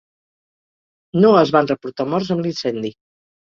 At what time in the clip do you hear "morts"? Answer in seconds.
2.17-2.35